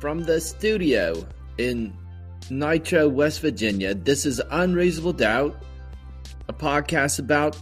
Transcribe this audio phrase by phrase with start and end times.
[0.00, 1.26] From the studio
[1.58, 1.92] in
[2.50, 3.94] Nitro, West Virginia.
[3.94, 5.60] This is Unreasonable Doubt,
[6.48, 7.60] a podcast about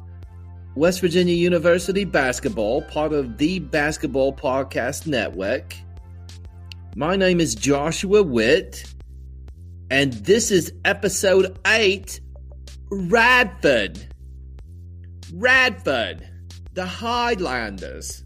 [0.75, 5.75] West Virginia University basketball, part of the Basketball Podcast Network.
[6.95, 8.85] My name is Joshua Witt,
[9.91, 12.21] and this is episode 8
[12.91, 13.99] Radford.
[15.33, 16.29] Radford,
[16.75, 18.26] the Highlanders.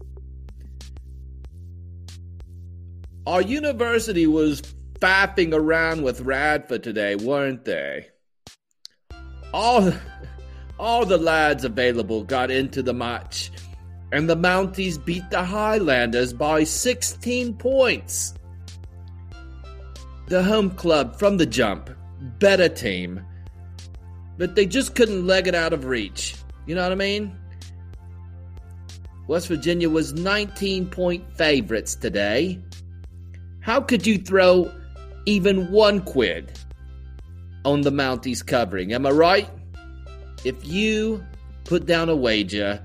[3.27, 4.63] Our university was
[4.99, 8.07] faffing around with Radford today, weren't they?
[9.53, 9.93] All,
[10.79, 13.51] all the lads available got into the match,
[14.11, 18.33] and the Mounties beat the Highlanders by 16 points.
[20.27, 21.91] The home club from the jump,
[22.39, 23.23] better team,
[24.39, 26.37] but they just couldn't leg it out of reach.
[26.65, 27.37] You know what I mean?
[29.27, 32.59] West Virginia was 19 point favorites today.
[33.61, 34.71] How could you throw
[35.25, 36.51] even one quid
[37.63, 38.91] on the Mounties covering?
[38.91, 39.49] Am I right?
[40.43, 41.23] If you
[41.63, 42.83] put down a wager,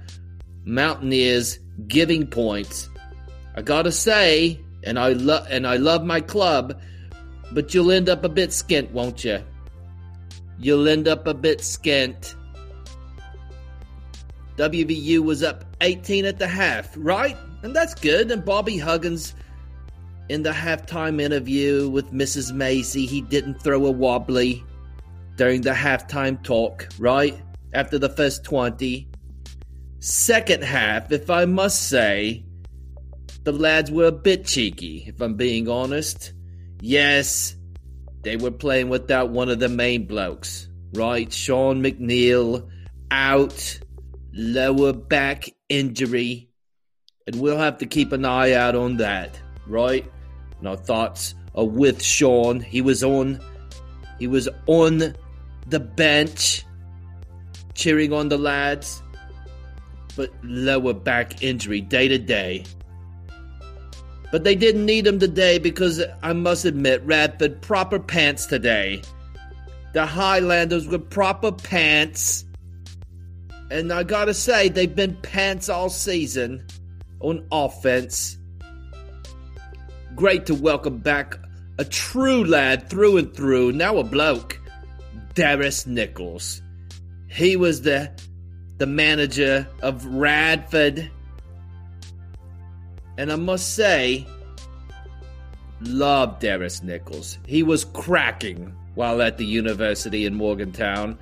[0.64, 2.90] Mountaineers giving points,
[3.54, 6.78] I gotta say, and I love and I love my club,
[7.52, 9.42] but you'll end up a bit skint, won't you?
[10.58, 12.34] You'll end up a bit skint.
[14.56, 17.36] WVU was up 18 at the half, right?
[17.62, 18.30] And that's good.
[18.30, 19.34] And Bobby Huggins
[20.28, 22.52] in the halftime interview with Mrs.
[22.52, 24.64] Macy, he didn't throw a wobbly
[25.36, 27.40] during the halftime talk, right?
[27.72, 29.08] After the first 20.
[30.00, 32.44] Second half, if I must say,
[33.44, 36.32] the lads were a bit cheeky, if I'm being honest.
[36.80, 37.56] Yes,
[38.22, 41.32] they were playing without one of the main blokes, right?
[41.32, 42.68] Sean McNeil
[43.10, 43.80] out,
[44.32, 46.50] lower back injury,
[47.26, 50.04] and we'll have to keep an eye out on that, right?
[50.58, 52.60] And our thoughts are with Sean.
[52.60, 53.40] He was on
[54.18, 55.14] he was on
[55.66, 56.64] the bench
[57.74, 59.02] cheering on the lads.
[60.16, 62.64] But lower back injury day to day.
[64.32, 69.02] But they didn't need him today because I must admit, Radford proper pants today.
[69.92, 72.44] The Highlanders with proper pants.
[73.70, 76.66] And I gotta say, they've been pants all season
[77.20, 78.35] on offense.
[80.16, 81.38] Great to welcome back
[81.76, 84.58] a true lad through and through, now a bloke,
[85.34, 86.62] Darris Nichols.
[87.28, 88.10] He was the
[88.78, 91.10] the manager of Radford.
[93.18, 94.26] And I must say,
[95.82, 97.36] love Darris Nichols.
[97.46, 101.18] He was cracking while at the university in Morgantown.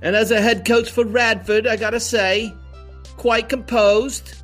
[0.00, 2.52] And as a head coach for Radford, I gotta say,
[3.18, 4.34] quite composed.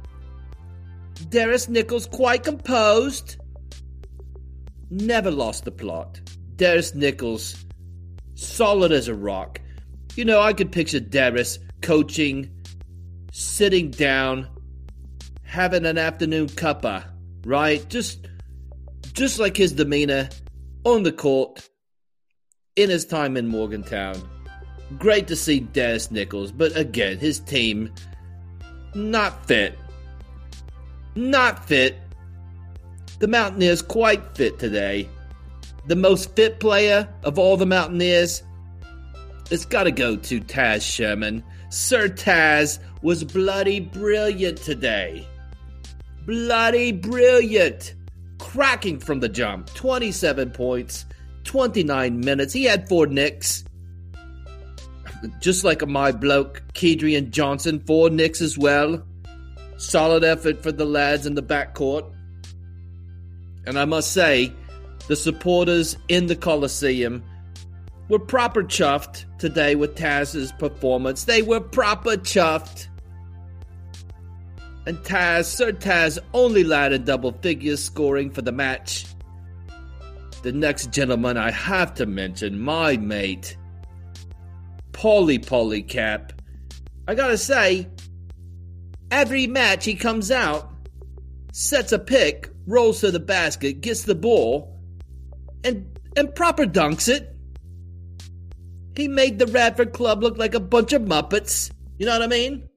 [1.30, 3.37] Darris Nichols, quite composed
[4.90, 6.20] never lost the plot.
[6.56, 7.64] Darris Nichols,
[8.34, 9.60] solid as a rock.
[10.16, 12.50] You know, I could picture Darris coaching,
[13.32, 14.48] sitting down,
[15.42, 17.04] having an afternoon cuppa,
[17.44, 17.88] right?
[17.88, 18.26] Just
[19.12, 20.28] just like his demeanor
[20.84, 21.68] on the court
[22.76, 24.16] in his time in Morgantown.
[24.96, 27.92] Great to see Darris Nichols, but again, his team
[28.94, 29.78] not fit.
[31.14, 31.96] Not fit
[33.18, 35.08] the Mountaineers quite fit today.
[35.86, 38.42] The most fit player of all the Mountaineers,
[39.50, 41.42] it's got to go to Taz Sherman.
[41.70, 45.26] Sir Taz was bloody brilliant today.
[46.26, 47.94] Bloody brilliant.
[48.38, 49.72] Cracking from the jump.
[49.74, 51.06] 27 points,
[51.44, 52.52] 29 minutes.
[52.52, 53.64] He had four nicks.
[55.40, 59.02] Just like my bloke, Kedrian Johnson, four nicks as well.
[59.78, 62.12] Solid effort for the lads in the backcourt.
[63.68, 64.50] And I must say,
[65.08, 67.22] the supporters in the Coliseum
[68.08, 71.24] were proper chuffed today with Taz's performance.
[71.24, 72.88] They were proper chuffed.
[74.86, 79.04] And Taz, Sir Taz, only lad in double figures scoring for the match.
[80.42, 83.54] The next gentleman I have to mention, my mate,
[84.92, 86.30] Pauly Paulicap.
[87.06, 87.86] I gotta say,
[89.10, 90.72] every match he comes out,
[91.52, 94.78] sets a pick rolls to the basket, gets the ball,
[95.64, 97.34] and and proper dunks it.
[98.96, 101.70] He made the Radford Club look like a bunch of Muppets.
[101.98, 102.68] You know what I mean?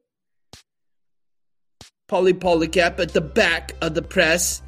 [2.08, 4.62] Pauly Paulicap at the back of the press.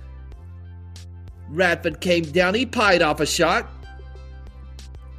[1.50, 2.56] Radford came down.
[2.56, 3.70] He pied off a shot.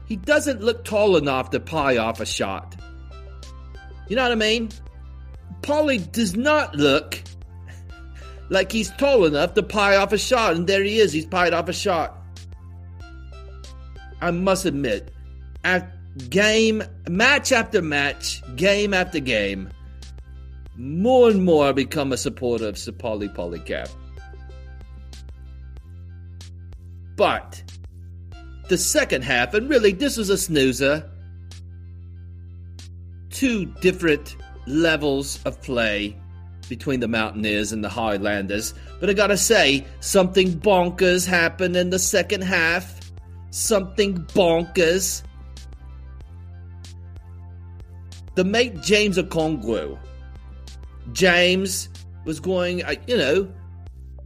[0.07, 2.75] He doesn't look tall enough to pie off a shot.
[4.09, 4.71] You know what I mean?
[5.63, 7.23] Pauly does not look
[8.49, 11.13] like he's tall enough to pie off a shot, and there he is.
[11.13, 12.17] He's pied off a shot.
[14.21, 15.11] I must admit,
[15.65, 15.91] at
[16.31, 19.71] game, match after match, game after game,
[20.77, 23.91] more and more I become a supporter of Sapoli Paulicap.
[27.17, 27.63] But
[28.69, 31.09] the second half, and really this was a snoozer,
[33.31, 34.37] two different
[34.67, 36.17] levels of play
[36.69, 38.75] between the Mountaineers and the Highlanders.
[39.01, 43.01] But I gotta say, something bonkers happened in the second half.
[43.51, 45.23] Something bonkers.
[48.35, 49.99] The mate James Okonkwo.
[51.13, 51.89] James
[52.25, 53.53] was going, uh, you know,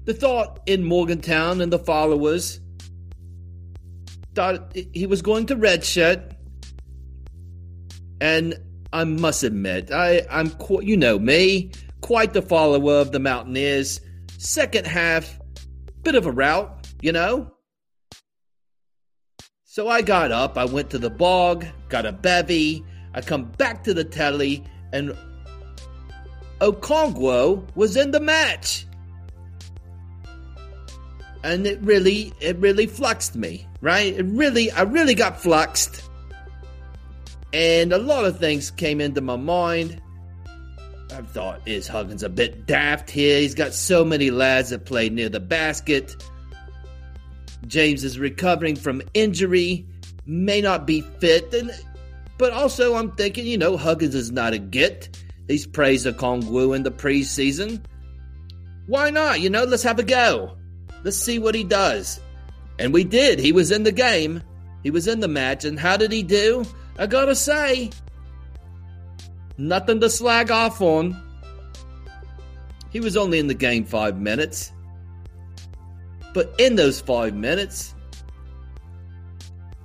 [0.05, 2.61] the thought in Morgantown and the followers
[4.34, 6.32] thought he was going to redshirt.
[8.20, 8.58] And
[8.93, 10.50] I must admit, I, I'm,
[10.81, 14.00] you know me, quite the follower of the Mountaineers.
[14.38, 15.38] Second half,
[16.02, 17.52] bit of a rout, you know?
[19.64, 22.84] So I got up, I went to the bog, got a bevy,
[23.14, 25.16] I come back to the telly, and
[26.60, 28.86] Okonkwo was in the match.
[31.44, 34.12] And it really, it really fluxed me, right?
[34.14, 36.02] It really, I really got fluxed.
[37.52, 40.02] And a lot of things came into my mind.
[41.19, 43.41] I thought, is Huggins a bit daft here?
[43.41, 46.15] He's got so many lads that play near the basket.
[47.67, 49.85] James is recovering from injury,
[50.26, 51.73] may not be fit, and
[52.38, 55.20] but also I'm thinking, you know, Huggins is not a git.
[55.49, 57.85] He's praised Okonkwo in the preseason.
[58.87, 59.41] Why not?
[59.41, 60.56] You know, let's have a go.
[61.03, 62.20] Let's see what he does.
[62.79, 63.41] And we did.
[63.41, 64.41] He was in the game.
[64.85, 65.65] He was in the match.
[65.65, 66.65] And how did he do?
[66.97, 67.91] I gotta say,
[69.58, 71.20] nothing to slag off on.
[72.90, 74.72] He was only in the game five minutes.
[76.32, 77.94] But in those five minutes,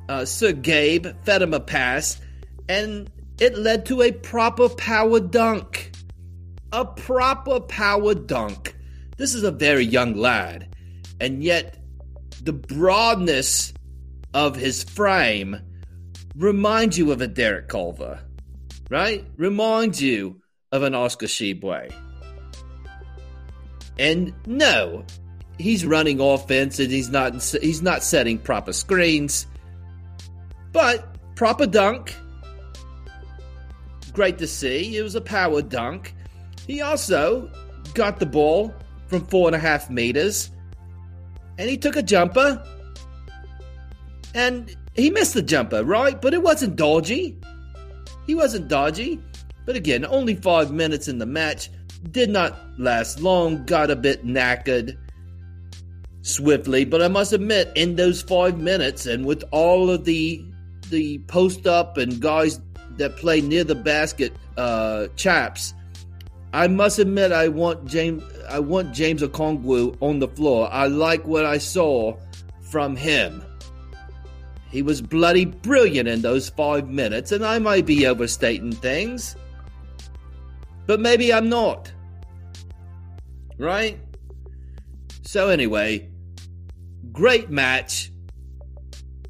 [0.07, 2.21] uh, Sir Gabe fed him a pass,
[2.69, 3.09] and
[3.39, 5.91] it led to a proper power dunk.
[6.71, 8.75] A proper power dunk.
[9.17, 10.75] This is a very young lad,
[11.19, 11.77] and yet
[12.41, 13.73] the broadness
[14.33, 15.59] of his frame
[16.35, 18.19] reminds you of a Derek Culver,
[18.93, 19.25] right?
[19.37, 20.39] Reminds you
[20.71, 21.91] of an Oscar Tshiebwe.
[23.97, 25.03] And no,
[25.57, 29.47] he's running offense and he's not he's not setting proper screens.
[30.71, 32.15] But proper dunk.
[34.13, 34.95] Great to see.
[34.95, 36.13] It was a power dunk.
[36.67, 37.51] He also
[37.95, 38.75] got the ball
[39.07, 40.51] from four and a half meters.
[41.57, 42.63] And he took a jumper.
[44.35, 46.19] And he missed the jumper, right?
[46.21, 47.39] But it wasn't dodgy.
[48.25, 49.19] He wasn't dodgy.
[49.65, 51.69] But again, only five minutes in the match.
[52.11, 53.65] Did not last long.
[53.65, 54.97] Got a bit knackered
[56.21, 56.85] swiftly.
[56.85, 60.43] But I must admit, in those five minutes, and with all of the
[60.89, 62.59] the post up and guys
[62.97, 65.73] that play near the basket, uh, chaps,
[66.51, 68.23] I must admit, I want James.
[68.49, 70.69] I want James Okonkwo on the floor.
[70.71, 72.17] I like what I saw
[72.61, 73.43] from him.
[74.73, 79.35] He was bloody brilliant in those five minutes, and I might be overstating things.
[80.87, 81.93] But maybe I'm not.
[83.59, 83.99] Right?
[85.21, 86.09] So, anyway,
[87.11, 88.11] great match.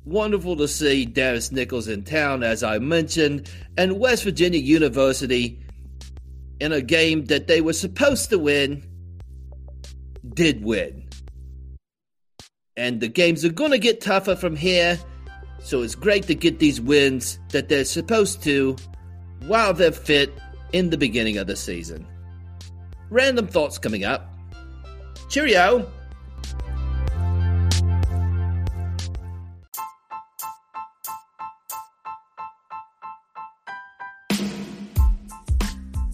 [0.05, 5.59] Wonderful to see Darris Nichols in town, as I mentioned, and West Virginia University
[6.61, 8.81] in a game that they were supposed to win
[10.33, 11.09] did win.
[12.77, 14.97] And the games are going to get tougher from here
[15.63, 18.75] so it's great to get these wins that they're supposed to
[19.47, 20.31] while they're fit
[20.73, 22.05] in the beginning of the season.
[23.09, 24.29] Random thoughts coming up.
[25.29, 25.89] Cheerio!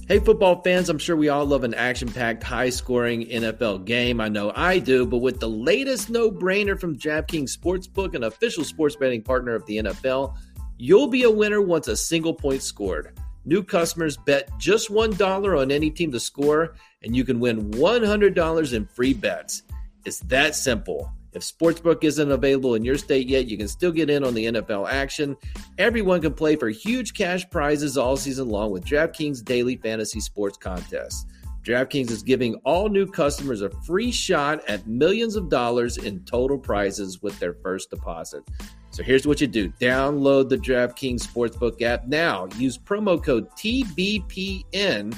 [0.10, 4.20] Hey, football fans, I'm sure we all love an action packed, high scoring NFL game.
[4.20, 8.64] I know I do, but with the latest no brainer from DraftKings Sportsbook, an official
[8.64, 10.36] sports betting partner of the NFL,
[10.80, 13.20] you'll be a winner once a single point scored.
[13.46, 16.74] New customers bet just $1 on any team to score,
[17.04, 19.62] and you can win $100 in free bets.
[20.06, 21.14] It's that simple.
[21.34, 24.46] If Sportsbook isn't available in your state yet, you can still get in on the
[24.46, 25.38] NFL action.
[25.78, 30.58] Everyone can play for huge cash prizes all season long with DraftKings Daily Fantasy Sports
[30.58, 31.28] Contest.
[31.64, 36.58] DraftKings is giving all new customers a free shot at millions of dollars in total
[36.58, 38.44] prizes with their first deposit.
[38.92, 42.48] So here's what you do download the DraftKings Sportsbook app now.
[42.58, 45.16] Use promo code TBPN.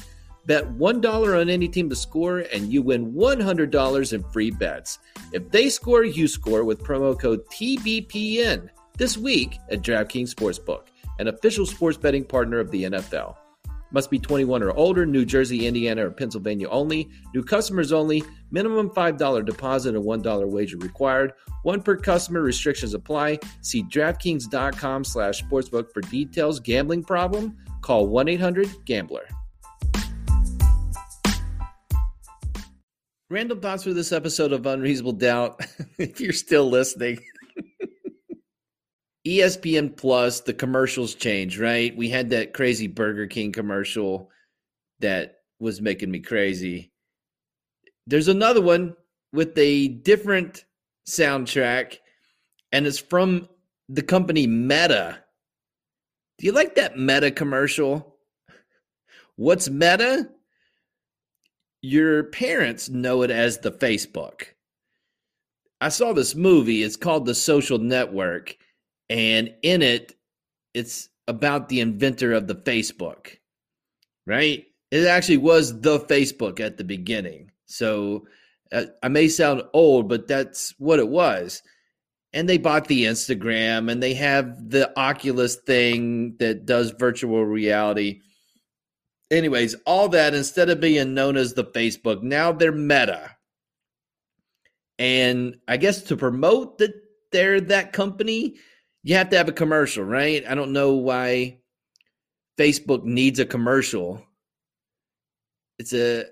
[0.51, 4.99] Bet $1 on any team to score, and you win $100 in free bets.
[5.31, 8.67] If they score, you score with promo code TBPN
[8.97, 10.87] this week at DraftKings Sportsbook,
[11.19, 13.37] an official sports betting partner of the NFL.
[13.91, 17.09] Must be 21 or older, New Jersey, Indiana, or Pennsylvania only.
[17.33, 18.21] New customers only.
[18.51, 21.31] Minimum $5 deposit and $1 wager required.
[21.63, 22.41] One per customer.
[22.41, 23.39] Restrictions apply.
[23.61, 26.59] See DraftKings.com slash sportsbook for details.
[26.59, 27.55] Gambling problem?
[27.79, 29.29] Call 1-800-GAMBLER.
[33.31, 35.65] Random thoughts for this episode of Unreasonable Doubt.
[35.97, 37.23] if you're still listening.
[39.25, 41.95] ESPN Plus, the commercials change, right?
[41.95, 44.29] We had that crazy Burger King commercial
[44.99, 46.91] that was making me crazy.
[48.05, 48.97] There's another one
[49.31, 50.65] with a different
[51.07, 51.99] soundtrack,
[52.73, 53.47] and it's from
[53.87, 55.23] the company Meta.
[56.37, 58.17] Do you like that Meta commercial?
[59.37, 60.27] What's Meta?
[61.81, 64.43] Your parents know it as the Facebook.
[65.79, 68.55] I saw this movie, it's called The Social Network
[69.11, 70.15] and in it
[70.73, 73.37] it's about the inventor of the Facebook,
[74.25, 74.65] right?
[74.89, 77.51] It actually was the Facebook at the beginning.
[77.65, 78.25] So
[78.71, 81.61] uh, I may sound old, but that's what it was.
[82.31, 88.21] And they bought the Instagram and they have the Oculus thing that does virtual reality.
[89.31, 93.37] Anyways, all that instead of being known as the Facebook, now they're Meta.
[94.99, 96.93] And I guess to promote that
[97.31, 98.57] they're that company,
[99.03, 100.43] you have to have a commercial, right?
[100.47, 101.59] I don't know why
[102.59, 104.21] Facebook needs a commercial.
[105.79, 106.25] It's a,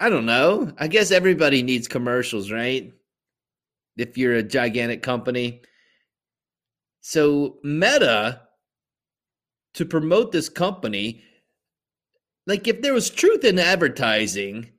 [0.00, 0.72] I don't know.
[0.78, 2.92] I guess everybody needs commercials, right?
[3.98, 5.60] If you're a gigantic company.
[7.02, 8.40] So, Meta,
[9.74, 11.22] to promote this company,
[12.48, 14.70] like if there was truth in advertising,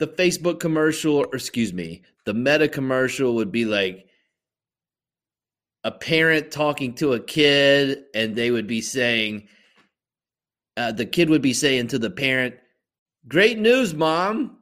[0.00, 4.08] the Facebook commercial, or excuse me, the Meta commercial would be like,
[5.84, 9.46] a parent talking to a kid and they would be saying
[10.76, 12.54] uh, the kid would be saying to the parent
[13.28, 14.58] great news mom.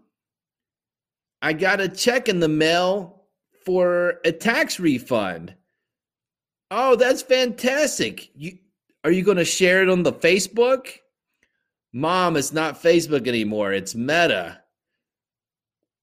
[1.40, 3.23] I got a check in the mail
[3.64, 5.54] for a tax refund.
[6.73, 8.31] Oh that's fantastic.
[8.35, 8.59] You
[9.04, 10.88] are you going to share it on the facebook
[11.92, 14.61] mom it's not facebook anymore it's meta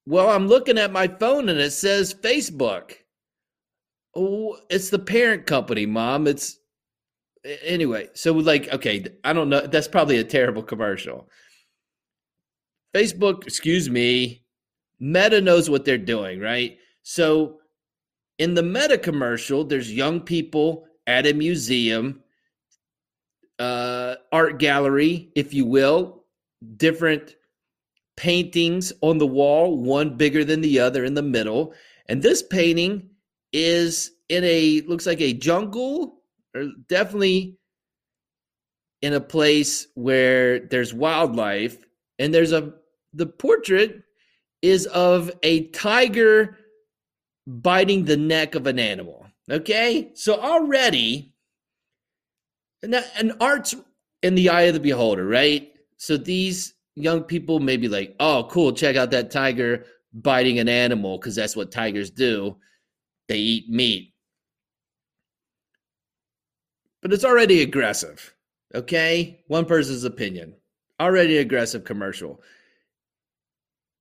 [0.06, 2.96] well i'm looking at my phone and it says facebook
[4.16, 6.28] Oh, it's the parent company, mom.
[6.28, 6.60] It's
[7.64, 8.10] anyway.
[8.14, 9.66] So like, okay, I don't know.
[9.68, 11.30] That's probably a terrible commercial.
[12.96, 14.44] Facebook, excuse me,
[15.00, 16.78] Meta knows what they're doing, right?
[17.04, 17.60] So
[18.40, 22.24] in the Meta commercial, there's young people at a museum,
[23.60, 26.24] uh, art gallery, if you will,
[26.78, 27.36] different
[28.18, 31.74] paintings on the wall, one bigger than the other in the middle.
[32.08, 33.10] And this painting
[33.54, 36.22] is in a looks like a jungle
[36.56, 37.58] or definitely
[39.02, 41.78] in a place where there's wildlife.
[42.18, 42.74] And there's a
[43.14, 44.04] the portrait
[44.62, 46.58] is of a tiger
[47.48, 49.26] biting the neck of an animal.
[49.50, 50.12] Okay?
[50.14, 51.34] So already
[52.84, 53.76] and, that, and art's
[54.24, 58.48] in the eye of the beholder right so these young people may be like oh
[58.50, 62.56] cool check out that tiger biting an animal because that's what tigers do
[63.30, 64.14] they eat meat.
[67.02, 68.36] But it's already aggressive.
[68.76, 69.42] Okay?
[69.48, 70.56] One person's opinion.
[71.00, 72.42] Already aggressive commercial.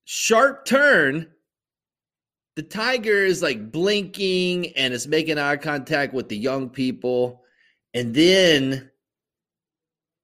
[0.05, 1.29] Sharp turn.
[2.57, 7.45] The tiger is like blinking and it's making eye contact with the young people.
[7.95, 8.91] And then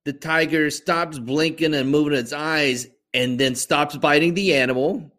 [0.05, 5.11] the tiger stops blinking and moving its eyes and then stops biting the animal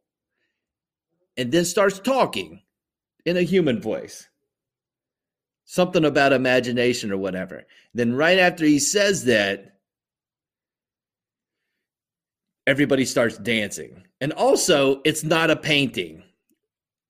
[1.38, 2.62] and then starts talking
[3.26, 4.28] in a human voice.
[5.66, 7.66] Something about imagination or whatever.
[7.94, 9.80] Then, right after he says that,
[12.68, 14.04] everybody starts dancing.
[14.22, 16.24] And also, it's not a painting.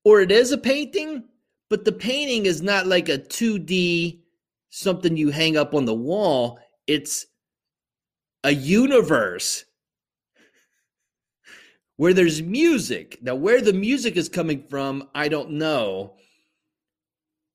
[0.06, 1.26] Or it is a painting,
[1.70, 4.22] but the painting is not like a 2D
[4.76, 6.60] something you hang up on the wall.
[6.86, 7.26] It's
[8.44, 9.64] a universe
[11.96, 13.18] where there's music.
[13.22, 16.16] Now, where the music is coming from, I don't know,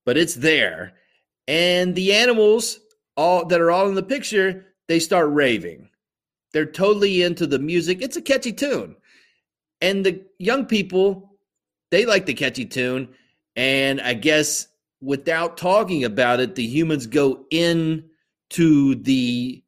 [0.07, 0.95] but it's there.
[1.47, 2.81] And the animals
[3.19, 5.91] all that are all in the picture, they start raving.
[6.55, 8.01] They're totally into the music.
[8.01, 8.97] It's a catchy tune.
[9.83, 11.37] And the young people,
[11.91, 13.11] they like the catchy tune.
[13.57, 14.69] And I guess
[15.01, 18.05] without talking about it, the humans go in
[18.51, 19.63] to the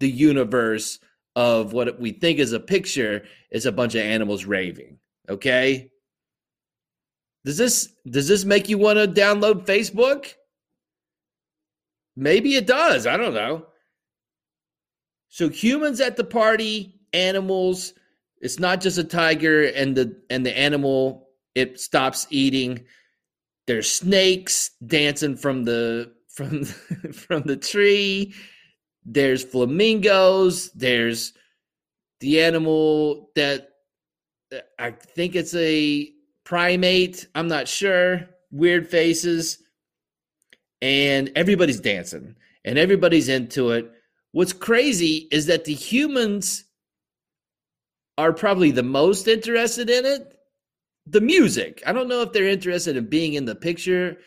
[0.00, 0.98] the universe
[1.34, 4.98] of what we think is a picture is a bunch of animals raving.
[5.28, 5.90] Okay.
[7.44, 10.34] Does this does this make you want to download Facebook?
[12.16, 13.06] Maybe it does.
[13.06, 13.66] I don't know.
[15.28, 17.92] So humans at the party, animals.
[18.40, 22.84] It's not just a tiger and the and the animal it stops eating.
[23.68, 26.64] There's snakes dancing from the from
[27.12, 28.34] from the tree.
[29.04, 30.72] There's flamingos.
[30.72, 31.34] There's
[32.20, 33.68] the animal that
[34.78, 36.10] I think it's a
[36.44, 37.26] primate.
[37.34, 38.26] I'm not sure.
[38.50, 39.58] Weird faces.
[40.80, 43.92] And everybody's dancing and everybody's into it.
[44.32, 46.64] What's crazy is that the humans
[48.16, 50.37] are probably the most interested in it.
[51.10, 51.82] The music.
[51.86, 54.18] I don't know if they're interested in being in the picture.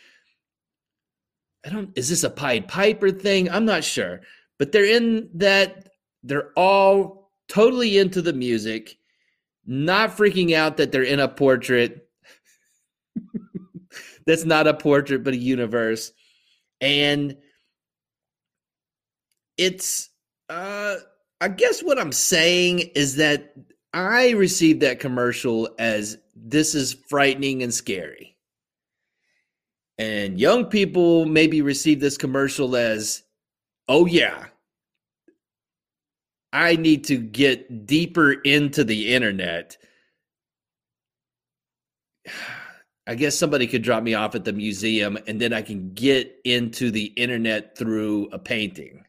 [1.64, 3.50] I don't is this a Pied Piper thing?
[3.50, 4.20] I'm not sure.
[4.58, 5.88] But they're in that
[6.22, 8.96] they're all totally into the music,
[9.66, 12.08] not freaking out that they're in a portrait
[14.26, 16.12] that's not a portrait but a universe.
[16.80, 17.36] And
[19.56, 20.10] it's
[20.48, 20.96] uh
[21.40, 23.54] I guess what I'm saying is that
[23.92, 28.36] I received that commercial as this is frightening and scary.
[29.98, 33.22] And young people maybe receive this commercial as,
[33.88, 34.46] oh, yeah,
[36.52, 39.76] I need to get deeper into the internet.
[43.04, 46.36] I guess somebody could drop me off at the museum and then I can get
[46.44, 49.04] into the internet through a painting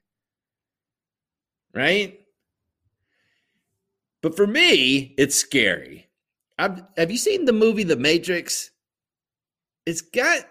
[1.74, 2.20] right?
[4.22, 6.08] But for me, it's scary.
[6.58, 8.72] I've, have you seen the movie The Matrix?
[9.86, 10.46] It's got.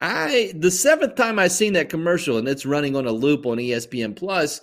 [0.00, 3.56] I the seventh time I've seen that commercial and it's running on a loop on
[3.58, 4.60] ESPN Plus.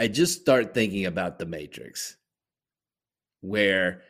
[0.00, 2.16] I just start thinking about the Matrix,
[3.40, 4.02] where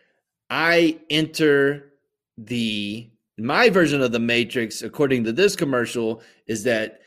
[0.50, 1.92] I enter
[2.36, 7.00] the my version of the Matrix, according to this commercial, is that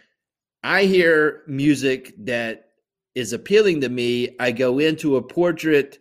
[0.64, 2.70] I hear music that
[3.16, 4.36] is appealing to me.
[4.40, 6.00] I go into a portrait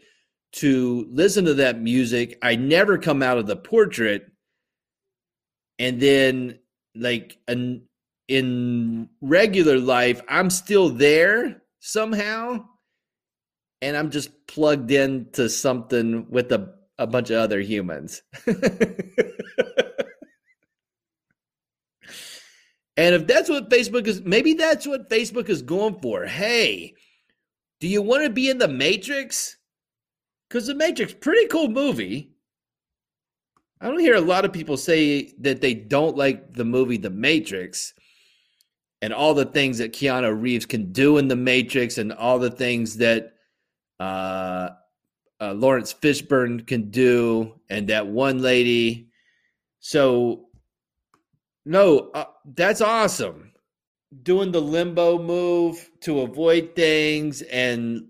[0.52, 2.38] to listen to that music.
[2.42, 4.30] I never come out of the portrait.
[5.78, 6.58] And then,
[6.94, 7.82] like, an,
[8.28, 12.66] in regular life, I'm still there somehow.
[13.82, 18.22] And I'm just plugged into something with a, a bunch of other humans.
[23.00, 26.26] And if that's what Facebook is, maybe that's what Facebook is going for.
[26.26, 26.92] Hey,
[27.80, 29.56] do you want to be in the Matrix?
[30.50, 32.32] Because the Matrix, pretty cool movie.
[33.80, 37.08] I don't hear a lot of people say that they don't like the movie The
[37.08, 37.94] Matrix
[39.00, 42.50] and all the things that Keanu Reeves can do in The Matrix and all the
[42.50, 43.34] things that
[44.00, 44.70] uh,
[45.40, 49.08] uh, Laurence Fishburne can do and that one lady.
[49.78, 50.48] So
[51.64, 52.24] no, uh,
[52.56, 53.52] that's awesome.
[54.24, 58.08] Doing the limbo move to avoid things and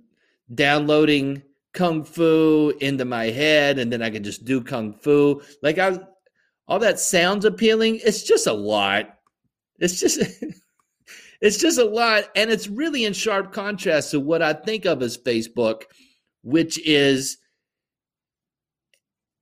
[0.55, 5.43] downloading kung fu into my head and then I can just do kung fu.
[5.63, 5.99] Like I
[6.67, 8.01] all that sounds appealing.
[8.05, 9.09] It's just a lot.
[9.79, 10.21] It's just
[11.41, 15.03] it's just a lot and it's really in sharp contrast to what I think of
[15.03, 15.83] as Facebook,
[16.43, 17.39] which is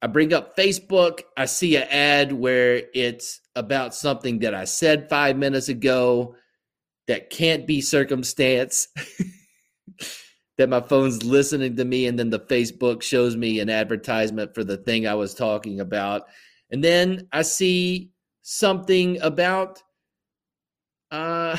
[0.00, 5.08] I bring up Facebook, I see an ad where it's about something that I said
[5.08, 6.36] five minutes ago
[7.08, 8.88] that can't be circumstance.
[10.58, 14.64] that my phone's listening to me, and then the Facebook shows me an advertisement for
[14.64, 16.26] the thing I was talking about.
[16.70, 18.10] And then I see
[18.42, 19.82] something about
[21.10, 21.56] uh,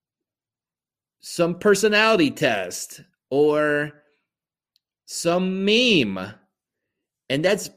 [1.20, 3.92] some personality test or
[5.06, 6.34] some meme
[7.28, 7.70] and that's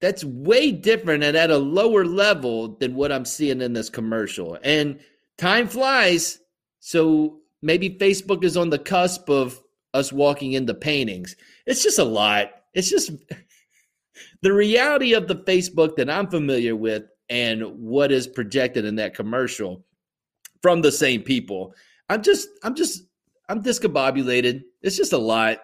[0.00, 4.58] that's way different and at a lower level than what I'm seeing in this commercial.
[4.64, 4.98] And
[5.38, 6.40] time flies,
[6.80, 9.62] so maybe Facebook is on the cusp of
[9.94, 11.36] us walking into paintings.
[11.66, 12.50] It's just a lot.
[12.74, 13.12] It's just
[14.42, 19.14] the reality of the Facebook that I'm familiar with and what is projected in that
[19.14, 19.84] commercial
[20.60, 21.74] from the same people.
[22.08, 23.04] I'm just I'm just
[23.48, 24.62] I'm discombobulated.
[24.82, 25.58] It's just a lot.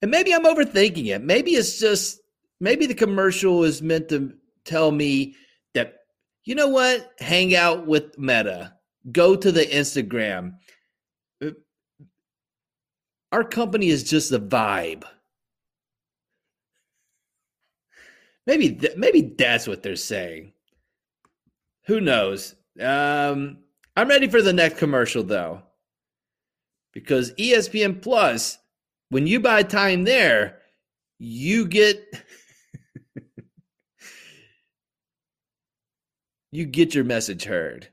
[0.00, 1.22] And maybe I'm overthinking it.
[1.22, 2.20] Maybe it's just
[2.60, 4.32] maybe the commercial is meant to
[4.64, 5.36] tell me
[5.74, 5.94] that
[6.44, 7.12] you know what?
[7.20, 8.74] Hang out with Meta.
[9.10, 10.54] Go to the Instagram.
[11.44, 11.50] Uh,
[13.32, 15.04] our company is just a vibe.
[18.46, 20.52] Maybe th- maybe that's what they're saying.
[21.86, 22.54] Who knows?
[22.80, 23.58] Um,
[23.96, 25.62] I'm ready for the next commercial though,
[26.92, 28.58] because ESPN Plus,
[29.10, 30.58] when you buy time there,
[31.18, 32.04] you get
[36.52, 37.88] you get your message heard.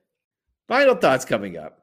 [0.70, 1.82] Final thoughts coming up.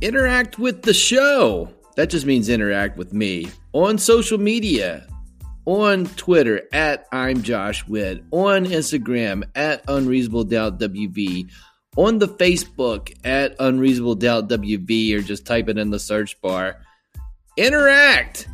[0.00, 1.70] Interact with the show.
[1.96, 5.06] That just means interact with me on social media,
[5.66, 11.50] on Twitter at I'm Josh Witt, on Instagram at Unreasonable Doubt WV,
[11.98, 16.80] on the Facebook at Unreasonable Doubt WV, or just type it in the search bar.
[17.58, 18.48] Interact.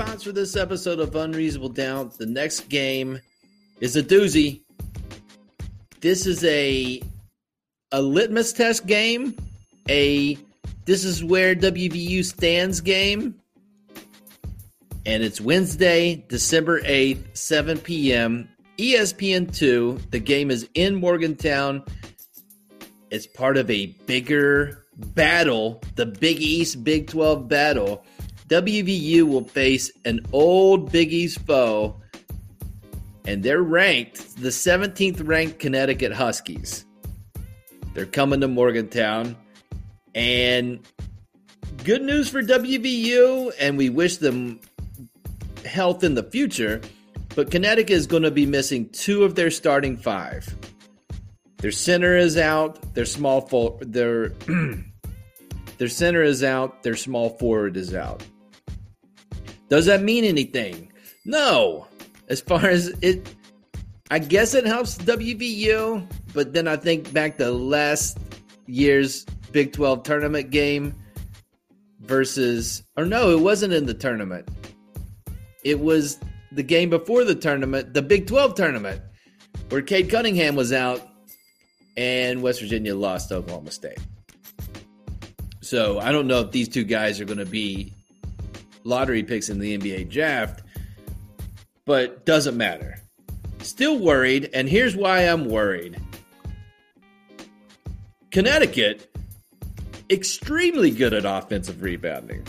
[0.00, 2.16] Thoughts for this episode of Unreasonable Doubt.
[2.16, 3.20] The next game
[3.80, 4.62] is a doozy.
[6.00, 7.02] This is a
[7.92, 9.36] a litmus test game,
[9.90, 10.38] a
[10.86, 13.34] this is where WVU stands game.
[15.04, 18.48] And it's Wednesday, December 8th, 7 p.m.
[18.78, 20.00] ESPN 2.
[20.12, 21.84] The game is in Morgantown.
[23.10, 28.02] It's part of a bigger battle, the Big East Big 12 battle.
[28.50, 32.00] WVU will face an old Big East foe
[33.26, 36.84] and they're ranked the 17th ranked Connecticut Huskies.
[37.94, 39.36] They're coming to Morgantown,
[40.14, 40.80] and
[41.84, 44.60] good news for WVU, and we wish them
[45.64, 46.80] health in the future.
[47.36, 50.52] But Connecticut is going to be missing two of their starting five.
[51.58, 52.94] Their center is out.
[52.94, 54.30] Their small for their
[55.78, 56.82] their center is out.
[56.82, 58.24] Their small forward is out.
[59.70, 60.92] Does that mean anything?
[61.24, 61.86] No
[62.30, 63.34] as far as it,
[64.10, 68.18] I guess it helps WVU, but then I think back to last
[68.66, 70.94] year's Big 12 tournament game
[71.98, 74.48] versus, or no, it wasn't in the tournament.
[75.64, 76.18] It was
[76.52, 79.02] the game before the tournament, the Big 12 tournament,
[79.68, 81.06] where Cade Cunningham was out
[81.96, 83.98] and West Virginia lost to Oklahoma State.
[85.62, 87.92] So I don't know if these two guys are going to be
[88.84, 90.62] lottery picks in the NBA draft
[91.90, 92.98] but doesn't matter.
[93.62, 96.00] Still worried, and here's why I'm worried.
[98.30, 99.12] Connecticut,
[100.08, 102.46] extremely good at offensive rebounding.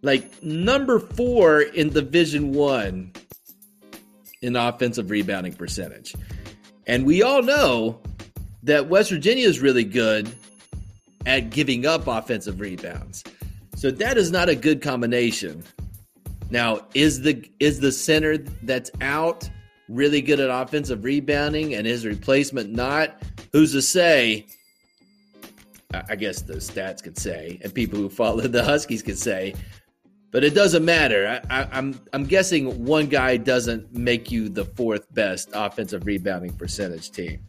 [0.00, 3.12] Like number four in Division One
[4.40, 6.14] in offensive rebounding percentage.
[6.86, 8.00] And we all know
[8.62, 10.34] that West Virginia is really good
[11.26, 13.22] at giving up offensive rebounds.
[13.82, 15.64] So that is not a good combination
[16.52, 19.48] now, is the is the center that's out
[19.88, 23.22] really good at offensive rebounding and his replacement not?
[23.52, 24.46] Who's to say?
[25.94, 29.54] I guess the stats could say, and people who follow the Huskies could say,
[30.30, 31.40] but it doesn't matter.
[31.50, 37.10] I, I'm, I'm guessing one guy doesn't make you the fourth best offensive rebounding percentage
[37.10, 37.40] team.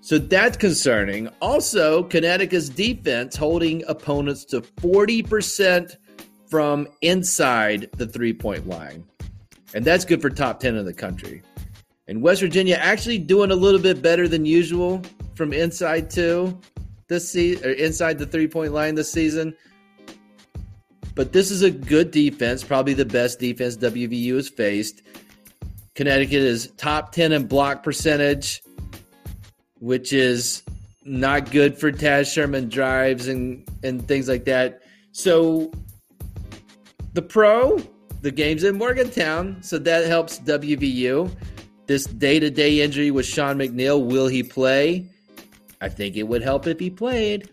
[0.00, 1.28] So that's concerning.
[1.40, 5.96] Also, Connecticut's defense holding opponents to 40%
[6.48, 9.04] from inside the three point line.
[9.74, 11.42] And that's good for top 10 in the country.
[12.08, 15.02] And West Virginia actually doing a little bit better than usual
[15.34, 16.58] from inside too
[17.08, 19.54] this season or inside the three point line this season.
[21.14, 25.02] But this is a good defense, probably the best defense WVU has faced.
[25.94, 28.62] Connecticut is top 10 in block percentage,
[29.82, 30.62] which is
[31.04, 34.80] not good for Taz Sherman drives and, and things like that.
[35.10, 35.72] So
[37.14, 37.82] the pro,
[38.20, 41.28] the game's in Morgantown, so that helps WVU.
[41.88, 45.04] This day to day injury with Sean McNeil, will he play?
[45.80, 47.50] I think it would help if he played.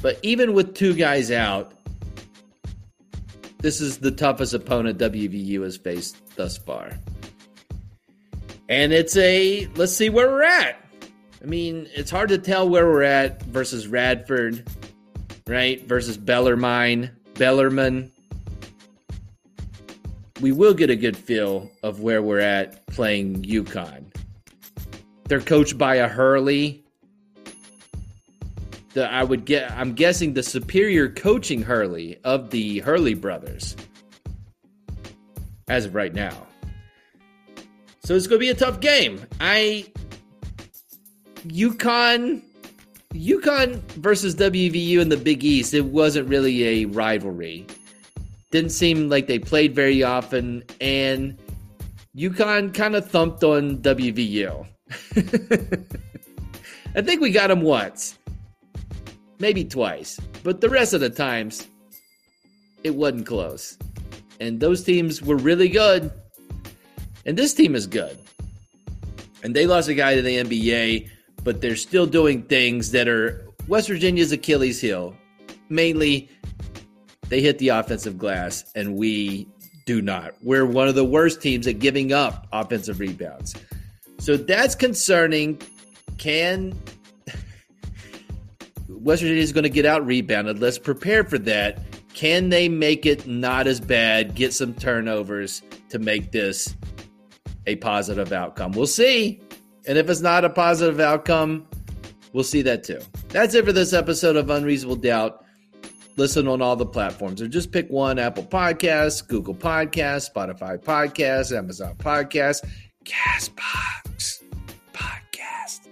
[0.00, 1.72] But even with two guys out,
[3.58, 6.92] this is the toughest opponent WVU has faced thus far.
[8.70, 10.76] And it's a let's see where we're at.
[11.42, 14.64] I mean, it's hard to tell where we're at versus Radford,
[15.48, 15.84] right?
[15.86, 17.10] Versus Bellarmine.
[17.34, 18.12] Bellarmine.
[20.40, 24.04] We will get a good feel of where we're at playing UConn.
[25.24, 26.84] They're coached by a Hurley.
[28.94, 33.76] the I would get I'm guessing the superior coaching Hurley of the Hurley brothers
[35.66, 36.46] as of right now.
[38.02, 39.20] So it's going to be a tough game.
[39.40, 39.86] I
[41.46, 42.42] UConn
[43.14, 45.74] UConn versus WVU in the Big East.
[45.74, 47.66] It wasn't really a rivalry.
[48.50, 51.38] Didn't seem like they played very often, and
[52.16, 54.66] UConn kind of thumped on WVU.
[56.96, 58.18] I think we got them once,
[59.38, 61.68] maybe twice, but the rest of the times,
[62.82, 63.76] it wasn't close.
[64.40, 66.10] And those teams were really good.
[67.26, 68.18] And this team is good.
[69.42, 71.08] And they lost a guy to the NBA,
[71.44, 75.14] but they're still doing things that are West Virginia's Achilles heel.
[75.68, 76.28] Mainly,
[77.28, 79.48] they hit the offensive glass, and we
[79.86, 80.34] do not.
[80.42, 83.54] We're one of the worst teams at giving up offensive rebounds.
[84.18, 85.60] So that's concerning.
[86.18, 86.78] Can
[88.88, 90.58] West Virginia is going to get out rebounded?
[90.58, 91.78] Let's prepare for that.
[92.12, 94.34] Can they make it not as bad?
[94.34, 96.76] Get some turnovers to make this
[97.70, 98.72] a positive outcome.
[98.72, 99.40] We'll see.
[99.86, 101.66] And if it's not a positive outcome,
[102.32, 103.00] we'll see that too.
[103.28, 105.44] That's it for this episode of Unreasonable Doubt.
[106.16, 111.56] Listen on all the platforms or just pick one Apple Podcasts, Google Podcasts, Spotify Podcasts,
[111.56, 112.68] Amazon Podcasts,
[113.04, 114.42] Castbox
[114.92, 115.88] Podcast.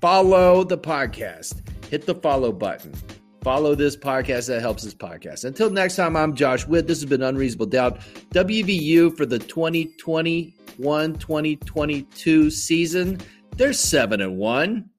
[0.00, 1.60] Follow the podcast.
[1.90, 2.92] Hit the follow button.
[3.42, 5.44] Follow this podcast that helps this podcast.
[5.44, 6.86] Until next time, I'm Josh Witt.
[6.86, 8.00] This has been Unreasonable Doubt.
[8.30, 9.38] WVU for the
[10.78, 13.20] 2021 2022 season.
[13.56, 14.90] They're 7 and 1.